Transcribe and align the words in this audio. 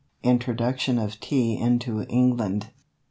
INTRODUCTION 0.23 0.97
OF 0.97 1.19
TEA 1.19 1.57
INTO 1.59 2.01
ENGLAND. 2.09 2.71